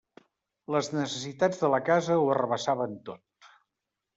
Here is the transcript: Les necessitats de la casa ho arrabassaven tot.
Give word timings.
Les 0.75 0.87
necessitats 0.95 1.61
de 1.65 1.71
la 1.75 1.81
casa 1.91 2.17
ho 2.23 2.27
arrabassaven 2.37 2.99
tot. 3.11 3.53